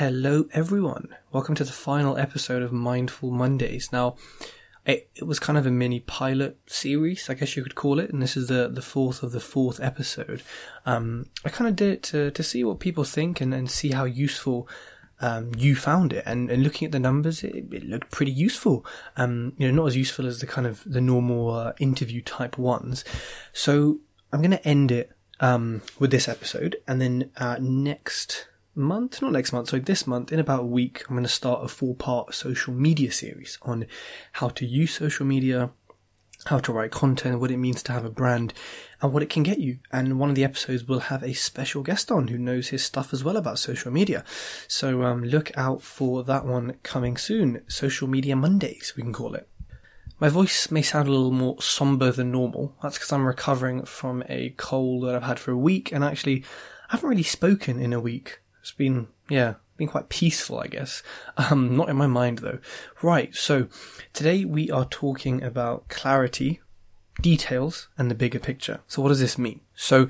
[0.00, 1.14] Hello, everyone.
[1.30, 3.92] Welcome to the final episode of Mindful Mondays.
[3.92, 4.16] Now,
[4.86, 8.10] it, it, was kind of a mini pilot series, I guess you could call it,
[8.10, 10.42] and this is the, the fourth of the fourth episode.
[10.86, 13.90] Um, I kind of did it to, to see what people think and, and see
[13.90, 14.66] how useful
[15.20, 16.22] um, you found it.
[16.24, 18.86] And, and looking at the numbers, it, it looked pretty useful.
[19.18, 22.56] Um, you know, not as useful as the kind of the normal uh, interview type
[22.56, 23.04] ones.
[23.52, 23.98] So
[24.32, 28.46] I'm going to end it um, with this episode, and then uh, next
[28.80, 31.64] month, not next month, sorry, this month, in about a week, I'm going to start
[31.64, 33.86] a four part social media series on
[34.32, 35.70] how to use social media,
[36.46, 38.52] how to write content, what it means to have a brand,
[39.00, 39.78] and what it can get you.
[39.92, 43.12] And one of the episodes will have a special guest on who knows his stuff
[43.12, 44.24] as well about social media.
[44.66, 47.62] So um, look out for that one coming soon.
[47.68, 49.48] Social Media Mondays, we can call it.
[50.20, 52.76] My voice may sound a little more somber than normal.
[52.82, 56.44] That's because I'm recovering from a cold that I've had for a week, and actually,
[56.90, 58.39] I haven't really spoken in a week.
[58.60, 61.02] It's been, yeah, been quite peaceful, I guess.
[61.36, 62.58] Um, not in my mind though.
[63.02, 63.68] Right, so
[64.12, 66.60] today we are talking about clarity,
[67.20, 68.80] details, and the bigger picture.
[68.86, 69.60] So what does this mean?
[69.74, 70.08] So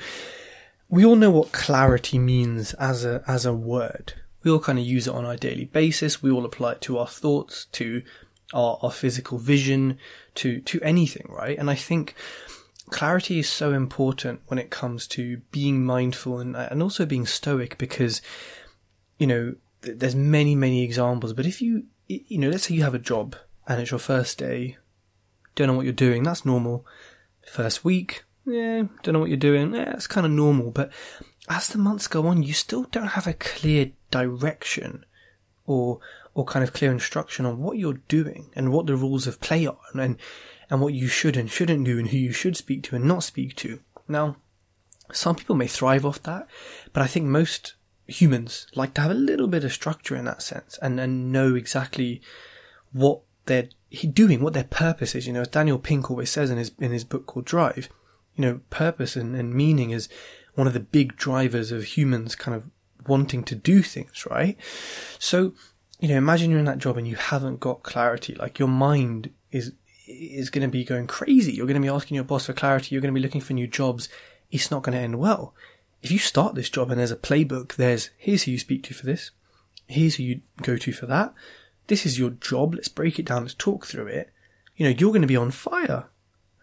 [0.88, 4.14] we all know what clarity means as a, as a word.
[4.42, 6.22] We all kind of use it on our daily basis.
[6.22, 8.02] We all apply it to our thoughts, to
[8.52, 9.98] our, our physical vision,
[10.36, 11.56] to, to anything, right?
[11.56, 12.16] And I think
[12.90, 17.78] clarity is so important when it comes to being mindful and, and also being stoic
[17.78, 18.20] because,
[19.18, 21.32] you know, th- there's many, many examples.
[21.32, 24.38] But if you, you know, let's say you have a job and it's your first
[24.38, 24.76] day,
[25.54, 26.86] don't know what you're doing, that's normal.
[27.46, 30.70] First week, yeah, don't know what you're doing, yeah, that's kind of normal.
[30.70, 30.92] But
[31.48, 35.04] as the months go on, you still don't have a clear direction
[35.66, 36.00] or,
[36.34, 39.66] or kind of clear instruction on what you're doing and what the rules of play
[39.66, 39.78] are.
[39.92, 40.16] And, and
[40.78, 43.56] what you should and shouldn't do and who you should speak to and not speak
[43.56, 43.80] to.
[44.06, 44.36] Now,
[45.12, 46.46] some people may thrive off that,
[46.92, 47.74] but I think most
[48.06, 51.54] humans like to have a little bit of structure in that sense and, and know
[51.54, 52.20] exactly
[52.92, 53.68] what they're
[54.12, 55.26] doing, what their purpose is.
[55.26, 57.88] You know, as Daniel Pink always says in his, in his book called Drive,
[58.34, 60.08] you know, purpose and, and meaning is
[60.54, 62.64] one of the big drivers of humans kind of
[63.06, 64.56] wanting to do things, right?
[65.18, 65.54] So,
[65.98, 68.34] you know, imagine you're in that job and you haven't got clarity.
[68.34, 69.72] Like your mind is
[70.10, 71.52] is going to be going crazy.
[71.52, 72.94] You're going to be asking your boss for clarity.
[72.94, 74.08] You're going to be looking for new jobs.
[74.50, 75.54] It's not going to end well.
[76.02, 78.94] If you start this job and there's a playbook, there's here's who you speak to
[78.94, 79.30] for this.
[79.86, 81.34] Here's who you go to for that.
[81.88, 82.74] This is your job.
[82.74, 83.42] Let's break it down.
[83.42, 84.30] Let's talk through it.
[84.76, 86.06] You know, you're going to be on fire,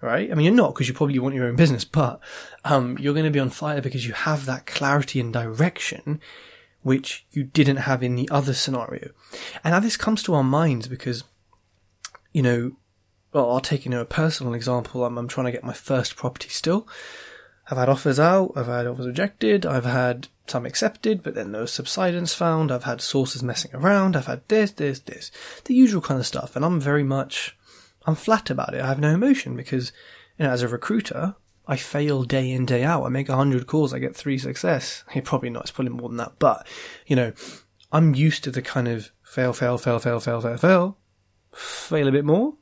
[0.02, 0.31] right?
[0.31, 2.19] I mean, you're not because you probably want your own business, but,
[2.63, 6.19] um, you're going to be on fire because you have that clarity and direction
[6.81, 9.12] which you didn't have in the other scenario.
[9.62, 11.25] And now this comes to our minds because,
[12.31, 12.78] you know,
[13.33, 15.05] well, I'll take you know a personal example.
[15.05, 16.88] I'm, I'm trying to get my first property still.
[17.69, 21.65] I've had offers out, I've had offers rejected, I've had some accepted, but then no
[21.65, 22.71] subsidence found.
[22.71, 24.15] I've had sources messing around.
[24.15, 25.31] I've had this, this, this,
[25.65, 26.55] the usual kind of stuff.
[26.55, 27.57] And I'm very much,
[28.05, 28.81] I'm flat about it.
[28.81, 29.91] I have no emotion because,
[30.38, 31.35] you know, as a recruiter,
[31.67, 33.03] I fail day in, day out.
[33.03, 35.03] I make a hundred calls, I get three success.
[35.09, 35.63] Hey, probably not.
[35.63, 36.39] It's probably more than that.
[36.39, 36.65] But,
[37.05, 37.33] you know,
[37.91, 40.97] I'm used to the kind of fail, fail, fail, fail, fail, fail, fail,
[41.53, 42.55] fail a bit more,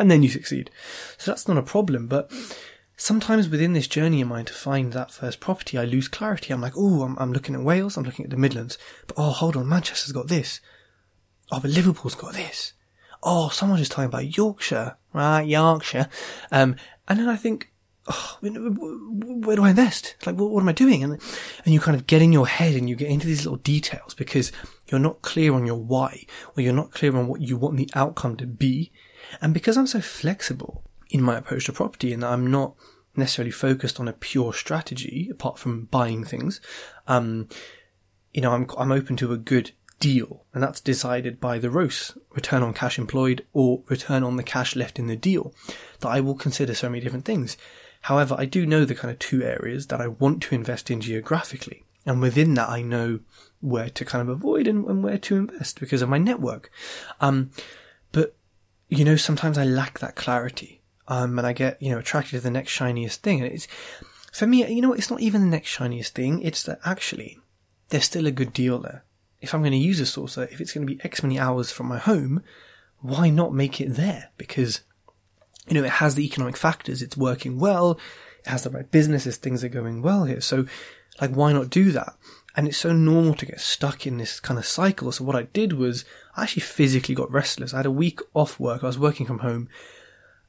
[0.00, 0.70] and then you succeed.
[1.18, 2.32] So that's not a problem, but
[2.96, 6.52] sometimes within this journey of mine to find that first property, I lose clarity.
[6.52, 9.30] I'm like, oh, I'm, I'm looking at Wales, I'm looking at the Midlands, but oh,
[9.30, 10.60] hold on, Manchester's got this.
[11.52, 12.72] Oh, but Liverpool's got this.
[13.22, 15.42] Oh, someone's just talking about Yorkshire, right?
[15.42, 16.08] Yorkshire.
[16.50, 17.70] Um, and then I think,
[18.06, 20.16] oh, where do I invest?
[20.24, 21.04] Like, what, what am I doing?
[21.04, 21.20] And,
[21.64, 24.14] and you kind of get in your head and you get into these little details
[24.14, 24.50] because
[24.90, 26.24] you're not clear on your why,
[26.56, 28.92] or you're not clear on what you want the outcome to be.
[29.40, 32.74] And because I'm so flexible in my approach to property and I'm not
[33.16, 36.60] necessarily focused on a pure strategy apart from buying things,
[37.06, 37.48] um,
[38.32, 42.16] you know, I'm, I'm open to a good deal and that's decided by the ROCE,
[42.30, 45.54] return on cash employed or return on the cash left in the deal
[46.00, 47.56] that I will consider so many different things.
[48.02, 51.00] However, I do know the kind of two areas that I want to invest in
[51.00, 51.84] geographically.
[52.06, 53.20] And within that, I know
[53.60, 56.70] where to kind of avoid and, and where to invest because of my network.
[57.20, 57.50] Um,
[58.12, 58.34] but
[58.88, 60.80] you know, sometimes I lack that clarity.
[61.08, 63.40] Um, and I get, you know, attracted to the next shiniest thing.
[63.40, 63.66] And it's,
[64.32, 66.40] for me, you know, it's not even the next shiniest thing.
[66.40, 67.40] It's that actually
[67.88, 69.04] there's still a good deal there.
[69.40, 71.72] If I'm going to use a sourcer, if it's going to be X many hours
[71.72, 72.44] from my home,
[73.00, 74.30] why not make it there?
[74.36, 74.82] Because,
[75.66, 77.02] you know, it has the economic factors.
[77.02, 77.98] It's working well.
[78.44, 79.36] It has the right businesses.
[79.36, 80.40] Things are going well here.
[80.40, 80.66] So,
[81.20, 82.14] like, why not do that?
[82.56, 85.12] And it's so normal to get stuck in this kind of cycle.
[85.12, 86.04] So what I did was
[86.36, 87.72] I actually physically got restless.
[87.72, 88.82] I had a week off work.
[88.82, 89.68] I was working from home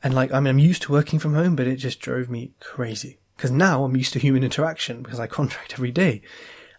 [0.04, 2.54] and like, I mean, I'm used to working from home, but it just drove me
[2.60, 6.22] crazy because now I'm used to human interaction because I contract every day.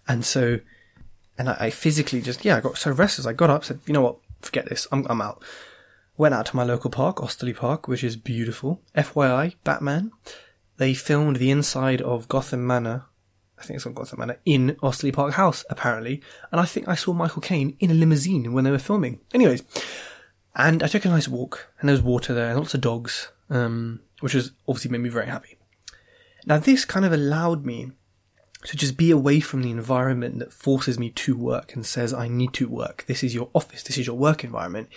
[0.09, 0.59] And so
[1.39, 3.27] And I, I physically just, yeah, I got so restless.
[3.27, 5.43] I got up, said, you know what, forget this, I'm, I'm out.
[6.17, 8.83] Went out to my local park, Osterley Park, which is beautiful.
[8.95, 10.13] FYI, Batman,
[10.77, 13.05] they filmed the inside of Gotham Manor
[13.63, 16.21] I think it's on Gotham Manor, in Osterley Park House, apparently.
[16.51, 19.21] And I think I saw Michael Caine in a limousine when they were filming.
[19.33, 19.63] Anyways,
[20.57, 23.31] and I took a nice walk, and there was water there, and lots of dogs,
[23.51, 25.59] um, which was obviously made me very happy.
[26.45, 27.93] Now, this kind of allowed me
[28.65, 32.29] to just be away from the environment that forces me to work and says, I
[32.29, 33.05] need to work.
[33.07, 33.83] This is your office.
[33.83, 34.89] This is your work environment.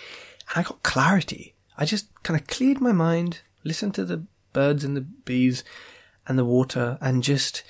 [0.50, 1.54] And I got clarity.
[1.78, 5.64] I just kind of cleared my mind, listened to the birds and the bees
[6.26, 7.62] and the water and just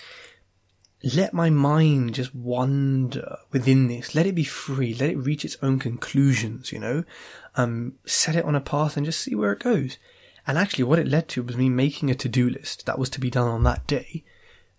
[1.03, 4.15] let my mind just wander within this.
[4.15, 4.95] Let it be free.
[4.95, 7.05] Let it reach its own conclusions, you know?
[7.55, 9.99] Um, set it on a path and just see where it goes.
[10.47, 13.21] And actually what it led to was me making a to-do list that was to
[13.21, 14.25] be done on that day,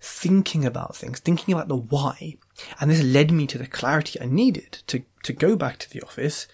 [0.01, 2.37] thinking about things, thinking about the why.
[2.79, 6.01] And this led me to the clarity I needed to, to go back to the
[6.01, 6.47] office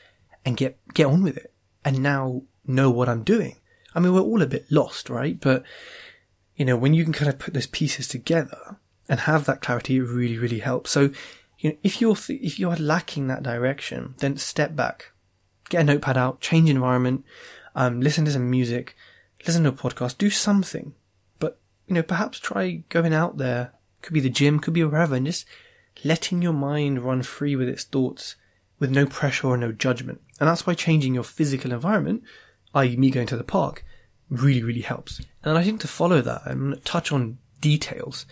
[0.44, 1.54] and get, get on with it
[1.86, 3.58] and now know what I'm doing.
[3.96, 5.40] I mean, we're all a bit lost, right?
[5.40, 5.64] But,
[6.56, 8.78] you know, when you can kind of put those pieces together,
[9.14, 10.90] and have that clarity, really, really helps.
[10.90, 11.12] So,
[11.60, 15.12] you know, if you're th- if you are lacking that direction, then step back,
[15.70, 17.24] get a notepad out, change environment,
[17.76, 18.96] um, listen to some music,
[19.46, 20.96] listen to a podcast, do something.
[21.38, 23.74] But you know, perhaps try going out there.
[24.02, 25.46] Could be the gym, could be wherever, and just
[26.04, 28.36] letting your mind run free with its thoughts,
[28.80, 30.22] with no pressure or no judgment.
[30.40, 32.24] And that's why changing your physical environment,
[32.74, 33.86] i.e., me going to the park,
[34.32, 35.22] really, really helps.
[35.44, 38.26] And I think to follow that, to touch on details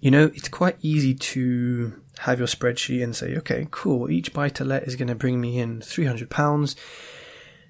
[0.00, 4.48] you know, it's quite easy to have your spreadsheet and say, okay, cool, each buy
[4.50, 6.76] to let is going to bring me in £300.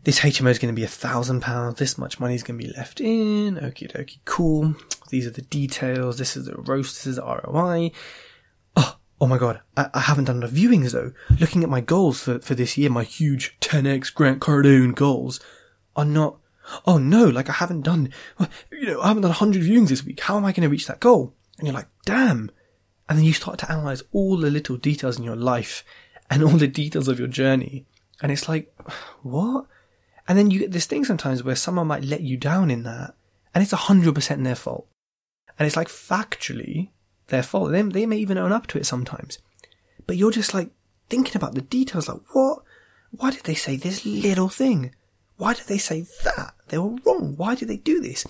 [0.05, 1.77] This HMO is going to be £1,000.
[1.77, 3.57] This much money is going to be left in.
[3.57, 4.77] Okie dokie, cool.
[5.09, 6.19] These are the details.
[6.19, 6.93] This is the ROCE.
[6.95, 7.91] This is the ROI.
[8.77, 11.13] Oh, oh my god, I, I haven't done enough viewings though.
[11.41, 15.41] Looking at my goals for, for this year, my huge 10x Grant Cardone goals
[15.97, 16.39] are not,
[16.87, 18.13] oh no, like I haven't done,
[18.71, 20.21] you know, I haven't done 100 viewings this week.
[20.21, 21.35] How am I going to reach that goal?
[21.59, 22.51] And you're like, damn.
[23.09, 25.85] And then you start to analyze all the little details in your life
[26.31, 27.87] and all the details of your journey.
[28.23, 28.75] And it's like,
[29.23, 29.67] what?
[30.29, 33.15] And then you get this thing sometimes where someone might let you down in that
[33.55, 34.87] and it's 100% their fault.
[35.59, 36.91] And it's like factually
[37.29, 37.73] their fault.
[37.73, 39.39] They, they may even own up to it sometimes.
[40.07, 40.71] But you're just like
[41.09, 42.63] thinking about the details like, what?
[43.13, 44.95] Why did they say this little thing?
[45.37, 46.55] Why did they say that?
[46.69, 47.35] They were wrong.
[47.37, 48.27] Why did they do this?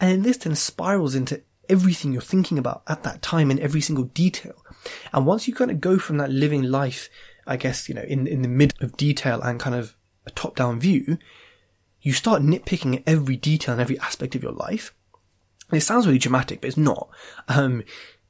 [0.00, 3.80] And then this then spirals into everything you're thinking about at that time in every
[3.80, 4.64] single detail.
[5.12, 7.08] And once you kind of go from that living life,
[7.46, 10.56] I guess, you know, in, in the mid of detail and kind of a top
[10.56, 11.18] down view,
[12.00, 14.94] you start nitpicking every detail and every aspect of your life.
[15.70, 17.08] And it sounds really dramatic, but it's not.
[17.48, 17.84] Um,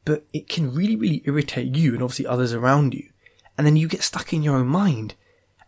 [0.05, 3.11] but it can really, really irritate you and obviously others around you.
[3.57, 5.15] And then you get stuck in your own mind.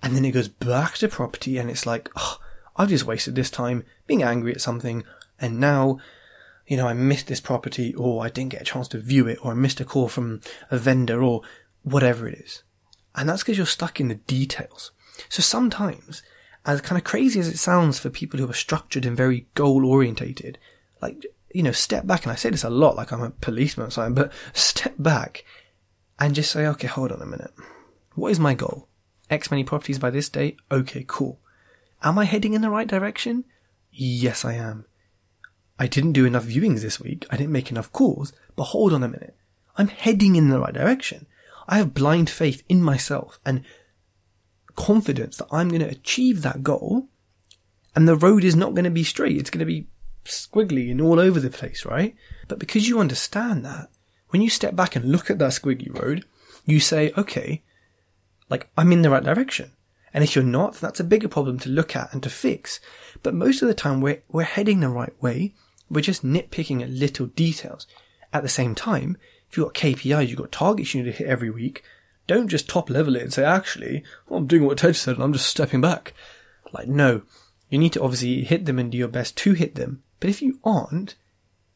[0.02, 2.38] And then it goes back to property and it's like, oh,
[2.76, 5.04] I've just wasted this time being angry at something.
[5.38, 5.98] And now
[6.70, 9.44] you know, I missed this property or I didn't get a chance to view it
[9.44, 10.40] or I missed a call from
[10.70, 11.42] a vendor or
[11.82, 12.62] whatever it is.
[13.16, 14.92] And that's because you're stuck in the details.
[15.28, 16.22] So sometimes,
[16.64, 19.84] as kind of crazy as it sounds for people who are structured and very goal
[19.84, 20.58] orientated,
[21.02, 23.88] like, you know, step back, and I say this a lot like I'm a policeman
[23.88, 25.44] or something, but step back
[26.20, 27.52] and just say, okay, hold on a minute.
[28.14, 28.86] What is my goal?
[29.28, 30.58] X many properties by this date?
[30.70, 31.40] Okay, cool.
[32.00, 33.44] Am I heading in the right direction?
[33.90, 34.84] Yes, I am.
[35.80, 37.26] I didn't do enough viewings this week.
[37.30, 38.34] I didn't make enough calls.
[38.54, 39.34] But hold on a minute.
[39.78, 41.26] I'm heading in the right direction.
[41.66, 43.64] I have blind faith in myself and
[44.76, 47.08] confidence that I'm going to achieve that goal.
[47.96, 49.38] And the road is not going to be straight.
[49.38, 49.86] It's going to be
[50.26, 52.14] squiggly and all over the place, right?
[52.46, 53.88] But because you understand that,
[54.28, 56.26] when you step back and look at that squiggly road,
[56.66, 57.62] you say, okay,
[58.50, 59.72] like I'm in the right direction.
[60.12, 62.80] And if you're not, that's a bigger problem to look at and to fix.
[63.22, 65.54] But most of the time we're, we're heading the right way.
[65.90, 67.86] We're just nitpicking at little details.
[68.32, 69.16] At the same time,
[69.50, 71.82] if you've got KPIs, you've got targets you need to hit every week,
[72.26, 75.32] don't just top level it and say, actually, I'm doing what Ted said and I'm
[75.32, 76.14] just stepping back.
[76.72, 77.22] Like, no.
[77.68, 80.02] You need to obviously hit them and do your best to hit them.
[80.20, 81.16] But if you aren't,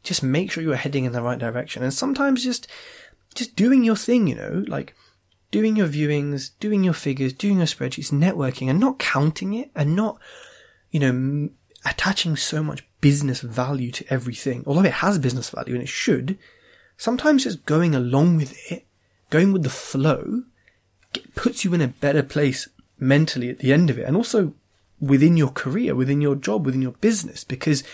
[0.05, 1.83] just make sure you're heading in the right direction.
[1.83, 2.69] And sometimes just,
[3.35, 4.95] just doing your thing, you know, like
[5.51, 9.97] doing your viewings, doing your figures, doing your spreadsheets, networking and not counting it and
[9.97, 10.21] not,
[10.91, 11.51] you know,
[11.85, 16.39] attaching so much business value to everything, although it has business value and it should,
[16.97, 18.87] sometimes just going along with it,
[19.31, 20.45] going with the flow,
[21.35, 24.55] puts you in a better place mentally at the end of it and also
[25.01, 27.85] within your career, within your job, within your business, because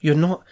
[0.00, 0.42] you're not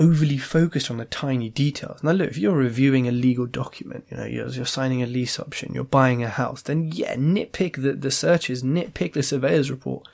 [0.00, 2.02] overly focused on the tiny details.
[2.02, 5.38] Now, look, if you're reviewing a legal document, you know, you're, you're signing a lease
[5.38, 10.06] option, you're buying a house, then yeah, nitpick the, the searches, nitpick the surveyor's report.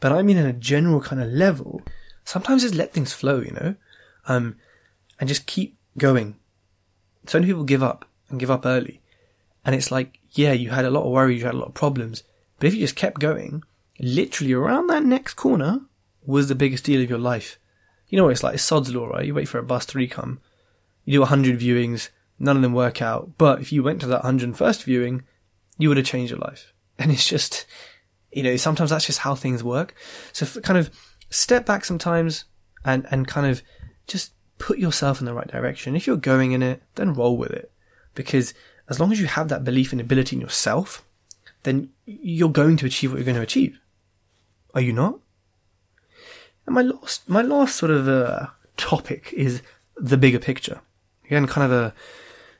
[0.00, 1.82] But I mean, in a general kind of level,
[2.24, 3.74] sometimes just let things flow, you know,
[4.26, 4.56] um,
[5.18, 6.36] and just keep going.
[7.26, 9.00] So many people give up and give up early.
[9.64, 11.74] And it's like, yeah, you had a lot of worries, you had a lot of
[11.74, 12.22] problems.
[12.58, 13.62] But if you just kept going,
[13.98, 15.80] literally around that next corner
[16.24, 17.58] was the biggest deal of your life.
[18.08, 18.54] You know what it's like?
[18.54, 19.24] It's sod's law, right?
[19.24, 20.38] You wait for a bus to recome.
[21.04, 23.32] You do 100 viewings, none of them work out.
[23.38, 25.22] But if you went to that 101st viewing,
[25.78, 26.72] you would have changed your life.
[26.98, 27.66] And it's just,
[28.32, 29.94] you know, sometimes that's just how things work.
[30.32, 30.90] So kind of
[31.30, 32.44] step back sometimes
[32.84, 33.62] and, and kind of
[34.06, 35.96] just put yourself in the right direction.
[35.96, 37.72] If you're going in it, then roll with it.
[38.14, 38.54] Because
[38.88, 41.04] as long as you have that belief and ability in yourself,
[41.62, 43.78] then you're going to achieve what you're going to achieve.
[44.74, 45.18] Are you not?
[46.66, 48.46] And my last, my last sort of uh,
[48.76, 49.62] topic is
[49.96, 50.80] the bigger picture.
[51.26, 51.94] Again, kind of a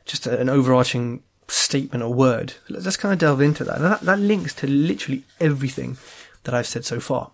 [0.05, 2.55] just an overarching statement or word.
[2.69, 3.81] Let's kind of delve into that.
[3.81, 4.01] that.
[4.03, 5.99] That links to literally everything
[6.45, 7.33] that I've said so far.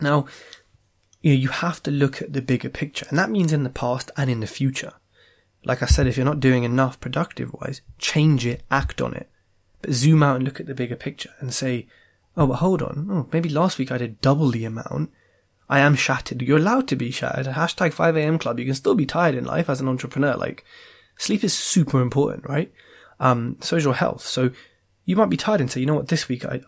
[0.00, 0.26] Now,
[1.20, 3.70] you know, you have to look at the bigger picture, and that means in the
[3.70, 4.94] past and in the future.
[5.64, 9.28] Like I said, if you're not doing enough productive wise, change it, act on it.
[9.80, 11.86] But zoom out and look at the bigger picture and say,
[12.36, 13.08] oh, but hold on.
[13.10, 15.10] Oh, maybe last week I did double the amount.
[15.68, 16.42] I am shattered.
[16.42, 17.46] You're allowed to be shattered.
[17.46, 18.58] Hashtag 5am club.
[18.58, 20.34] You can still be tired in life as an entrepreneur.
[20.34, 20.64] Like,
[21.16, 22.72] sleep is super important, right?
[23.22, 24.26] Um, so is your health.
[24.26, 24.50] So
[25.04, 26.60] you might be tired and say, you know what, this week I,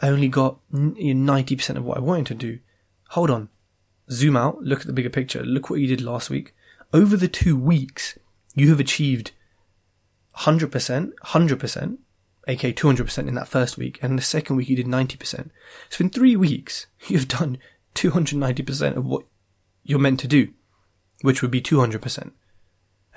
[0.00, 2.60] I only got 90% of what I wanted to do.
[3.10, 3.48] Hold on.
[4.08, 4.62] Zoom out.
[4.62, 5.42] Look at the bigger picture.
[5.42, 6.54] Look what you did last week.
[6.92, 8.16] Over the two weeks,
[8.54, 9.32] you have achieved
[10.38, 11.98] 100%, 100%,
[12.46, 15.50] aka 200% in that first week, and the second week you did 90%.
[15.88, 17.58] So in three weeks, you've done
[17.96, 19.24] 290% of what
[19.82, 20.50] you're meant to do,
[21.22, 22.30] which would be 200%.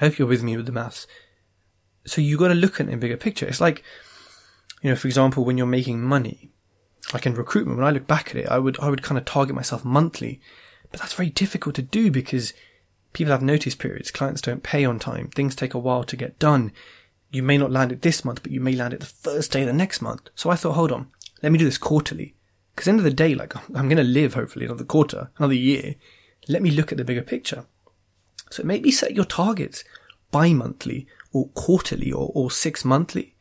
[0.02, 1.06] I hope you're with me with the maths.
[2.06, 3.46] So you got to look at it in a bigger picture.
[3.46, 3.84] It's like,
[4.82, 6.52] you know, for example, when you're making money,
[7.14, 9.26] like in recruitment, when I look back at it, I would, I would kind of
[9.26, 10.40] target myself monthly,
[10.92, 12.54] but that's very difficult to do because
[13.14, 16.40] people have notice periods, clients don't pay on time, things take a while to get
[16.40, 16.72] done.
[17.32, 19.62] You may not land it this month, but you may land it the first day
[19.62, 20.30] of the next month.
[20.36, 21.08] So I thought, hold on,
[21.44, 22.36] let me do this quarterly.
[22.74, 25.96] Because end of the day, like I'm going to live hopefully another quarter, another year.
[26.48, 27.66] Let me look at the bigger picture.
[28.50, 29.84] So maybe set your targets
[30.32, 33.36] bi-monthly or quarterly or, or six monthly,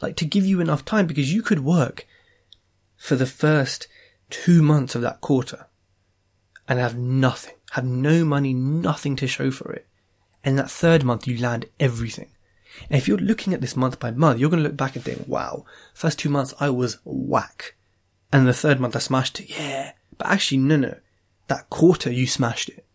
[0.00, 2.06] like to give you enough time because you could work
[2.96, 3.88] for the first
[4.30, 5.66] two months of that quarter
[6.68, 9.86] and have nothing, have no money, nothing to show for it.
[10.44, 12.30] And that third month you land everything.
[12.88, 15.04] And if you're looking at this month by month, you're going to look back and
[15.04, 17.76] think, wow, first two months I was whack.
[18.32, 19.50] And the third month I smashed it.
[19.50, 19.92] Yeah.
[20.16, 20.94] But actually, no, no.
[21.48, 22.86] That quarter you smashed it.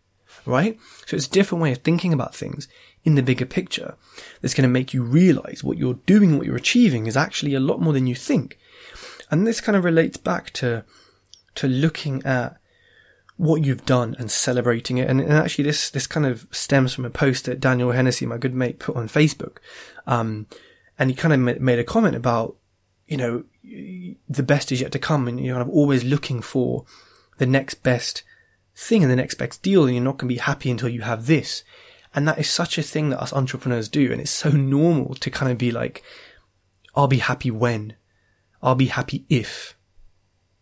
[0.44, 0.78] Right?
[1.06, 2.68] So it's a different way of thinking about things
[3.08, 3.96] in the bigger picture
[4.42, 7.60] that's going to make you realize what you're doing, what you're achieving is actually a
[7.60, 8.58] lot more than you think.
[9.30, 10.84] And this kind of relates back to,
[11.54, 12.58] to looking at
[13.38, 15.08] what you've done and celebrating it.
[15.08, 18.36] And, and, actually this, this kind of stems from a post that Daniel Hennessy, my
[18.36, 19.56] good mate, put on Facebook.
[20.06, 20.46] Um,
[20.98, 22.56] and he kind of made a comment about,
[23.06, 23.44] you know,
[24.28, 26.84] the best is yet to come and you're kind of always looking for
[27.38, 28.22] the next best
[28.76, 31.00] thing and the next best deal and you're not going to be happy until you
[31.00, 31.64] have this.
[32.18, 34.10] And that is such a thing that us entrepreneurs do.
[34.10, 36.02] And it's so normal to kind of be like,
[36.96, 37.94] I'll be happy when,
[38.60, 39.76] I'll be happy if.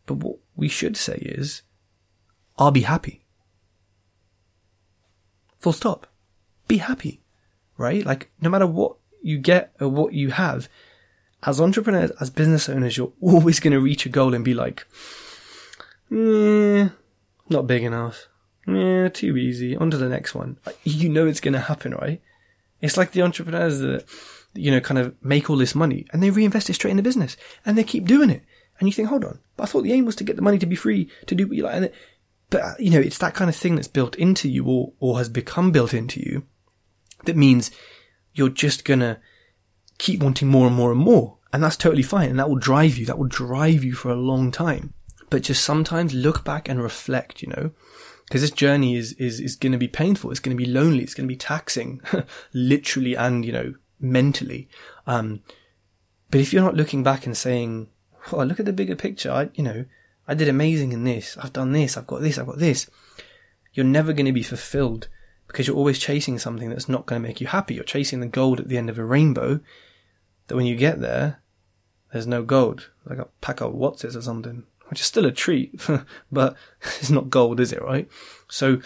[0.04, 1.62] But what we should say is,
[2.58, 3.24] I'll be happy.
[5.60, 6.06] Full stop.
[6.68, 7.22] Be happy.
[7.78, 8.04] Right?
[8.04, 10.68] Like, no matter what you get or what you have,
[11.44, 14.86] as entrepreneurs, as business owners, you're always going to reach a goal and be like,
[16.12, 16.92] mm,
[17.48, 18.28] not big enough.
[18.66, 19.76] Yeah, too easy.
[19.76, 20.58] On to the next one.
[20.84, 22.20] You know it's going to happen, right?
[22.80, 24.04] It's like the entrepreneurs that,
[24.54, 27.02] you know, kind of make all this money and they reinvest it straight in the
[27.02, 28.42] business and they keep doing it.
[28.78, 30.58] And you think, hold on, but I thought the aim was to get the money
[30.58, 31.74] to be free to do what you like.
[31.74, 31.90] And
[32.50, 35.18] but, uh, you know, it's that kind of thing that's built into you or, or
[35.18, 36.44] has become built into you
[37.24, 37.70] that means
[38.34, 39.18] you're just gonna
[39.98, 41.38] keep wanting more and more and more.
[41.52, 42.30] And that's totally fine.
[42.30, 43.06] And that will drive you.
[43.06, 44.92] That will drive you for a long time.
[45.30, 47.70] But just sometimes look back and reflect, you know,
[48.26, 50.30] because this journey is, is, is going to be painful.
[50.30, 51.02] It's going to be lonely.
[51.02, 52.00] It's going to be taxing,
[52.52, 54.68] literally and, you know, mentally.
[55.06, 55.42] Um,
[56.30, 57.88] but if you're not looking back and saying,
[58.32, 59.84] oh, look at the bigger picture, I, you know,
[60.26, 61.36] I did amazing in this.
[61.38, 61.96] I've done this.
[61.96, 62.36] I've got this.
[62.36, 62.90] I've got this.
[63.72, 65.08] You're never going to be fulfilled
[65.46, 67.74] because you're always chasing something that's not going to make you happy.
[67.74, 69.60] You're chasing the gold at the end of a rainbow
[70.48, 71.42] that when you get there,
[72.12, 72.90] there's no gold.
[73.04, 75.80] Like a pack of Wotsits or something, which is still a treat,
[76.32, 78.08] but it's not gold, is it, right?
[78.48, 78.80] So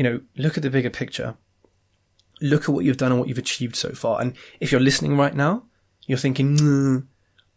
[0.00, 1.36] you know, look at the bigger picture.
[2.40, 4.18] Look at what you've done and what you've achieved so far.
[4.18, 5.64] And if you're listening right now,
[6.06, 7.06] you're thinking, mm,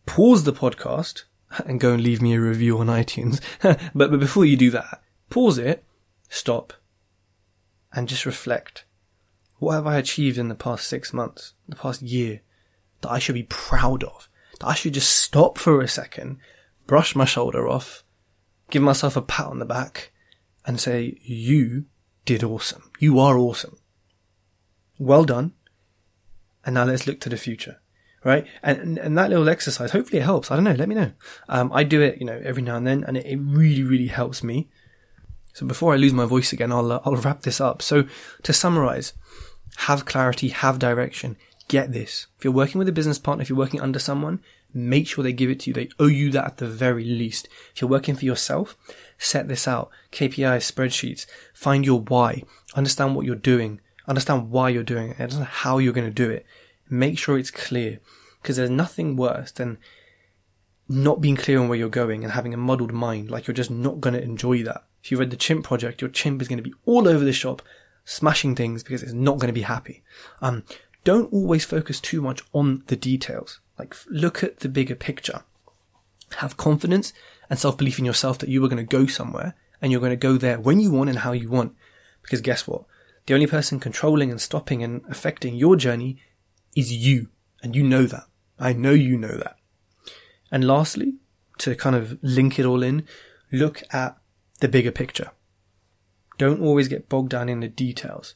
[0.06, 1.24] pause the podcast
[1.66, 3.40] and go and leave me a review on iTunes.
[3.62, 5.86] but, but before you do that, pause it,
[6.28, 6.74] stop,
[7.94, 8.84] and just reflect.
[9.60, 12.42] What have I achieved in the past six months, the past year,
[13.00, 14.28] that I should be proud of?
[14.60, 16.40] That I should just stop for a second,
[16.88, 18.04] brush my shoulder off,
[18.70, 20.12] give myself a pat on the back,
[20.66, 21.86] and say, You
[22.26, 22.92] did awesome.
[23.00, 23.78] You are awesome.
[24.98, 25.54] Well done.
[26.66, 27.80] And now let's look to the future
[28.24, 28.48] right?
[28.62, 30.50] And, and that little exercise, hopefully it helps.
[30.50, 30.74] I don't know.
[30.74, 31.12] Let me know.
[31.50, 34.08] Um, I do it, you know, every now and then, and it, it really, really
[34.08, 34.70] helps me.
[35.54, 37.82] So before I lose my voice again, I'll uh, I'll wrap this up.
[37.82, 38.08] So
[38.42, 39.14] to summarize,
[39.78, 41.38] have clarity, have direction.
[41.68, 42.28] Get this.
[42.38, 44.42] If you're working with a business partner, if you're working under someone,
[44.74, 45.74] make sure they give it to you.
[45.74, 47.48] They owe you that at the very least.
[47.74, 48.78] If you're working for yourself,
[49.18, 49.90] set this out.
[50.12, 51.26] KPIs, spreadsheets.
[51.54, 52.44] Find your why.
[52.76, 53.82] Understand what you're doing.
[54.08, 55.20] Understand why you're doing it.
[55.20, 56.46] Understand how you're going to do it
[56.94, 58.00] make sure it's clear
[58.42, 59.78] because there's nothing worse than
[60.88, 63.72] not being clear on where you're going and having a muddled mind like you're just
[63.72, 66.58] not going to enjoy that if you read the chimp project your chimp is going
[66.58, 67.62] to be all over the shop
[68.06, 70.04] smashing things because it's not going to be happy
[70.42, 70.64] um
[71.04, 75.44] don't always focus too much on the details like look at the bigger picture
[76.38, 77.14] have confidence
[77.50, 80.16] and self-belief in yourself that you are going to go somewhere and you're going to
[80.16, 81.76] go there when you want and how you want
[82.22, 82.86] because guess what
[83.26, 86.18] the only person controlling and stopping and affecting your journey
[86.76, 87.30] is you.
[87.62, 88.26] And you know that.
[88.60, 89.56] I know you know that.
[90.52, 91.16] And lastly,
[91.60, 93.08] to kind of link it all in,
[93.52, 94.18] look at
[94.60, 95.32] the bigger picture.
[96.38, 98.36] Don't always get bogged down in the details.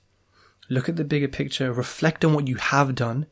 [0.69, 3.27] Look at the bigger picture, reflect on what you have done,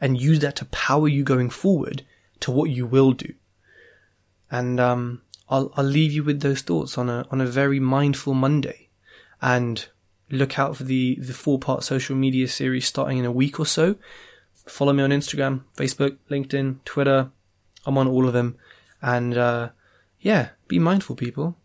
[0.00, 2.02] and use that to power you going forward
[2.40, 3.34] to what you will do.
[4.50, 8.34] And um, I'll I'll leave you with those thoughts on a on a very mindful
[8.34, 8.88] Monday,
[9.40, 9.86] and
[10.30, 13.66] look out for the the four part social media series starting in a week or
[13.66, 13.96] so,
[14.66, 17.30] follow me on Instagram, Facebook, LinkedIn, Twitter.
[17.86, 18.56] I'm on all of them.
[19.02, 19.70] And uh,
[20.20, 21.56] yeah, be mindful, people.